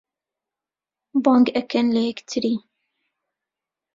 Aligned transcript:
بانگ 1.23 1.47
ئەکەن 1.55 1.87
لە 1.95 2.01
یەکتری 2.09 2.55